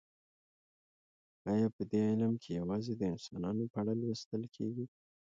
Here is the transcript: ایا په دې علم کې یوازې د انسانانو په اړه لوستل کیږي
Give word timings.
ایا 1.51 1.67
په 1.75 1.83
دې 1.89 1.99
علم 2.09 2.33
کې 2.41 2.49
یوازې 2.59 2.93
د 2.97 3.01
انسانانو 3.13 3.63
په 3.73 3.77
اړه 3.81 3.93
لوستل 4.01 4.43
کیږي 4.55 4.85